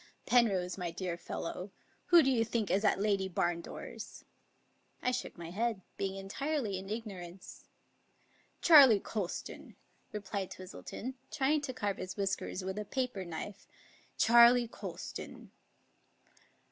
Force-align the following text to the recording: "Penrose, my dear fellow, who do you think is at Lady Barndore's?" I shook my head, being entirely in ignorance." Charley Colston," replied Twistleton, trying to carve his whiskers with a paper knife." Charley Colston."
"Penrose, 0.25 0.79
my 0.79 0.89
dear 0.89 1.15
fellow, 1.15 1.69
who 2.07 2.23
do 2.23 2.31
you 2.31 2.43
think 2.43 2.71
is 2.71 2.83
at 2.83 2.99
Lady 2.99 3.29
Barndore's?" 3.29 4.25
I 4.99 5.11
shook 5.11 5.37
my 5.37 5.51
head, 5.51 5.81
being 5.95 6.15
entirely 6.15 6.79
in 6.79 6.89
ignorance." 6.89 7.65
Charley 8.63 8.99
Colston," 8.99 9.75
replied 10.11 10.49
Twistleton, 10.49 11.13
trying 11.29 11.61
to 11.61 11.71
carve 11.75 11.97
his 11.97 12.17
whiskers 12.17 12.63
with 12.63 12.79
a 12.79 12.85
paper 12.85 13.23
knife." 13.23 13.67
Charley 14.25 14.67
Colston." 14.67 15.51